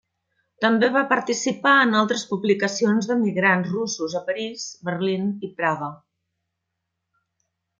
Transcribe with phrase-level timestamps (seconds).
[0.63, 5.91] També va participar en altres publicacions d'emigrants russos a París, Berlín, i Praga.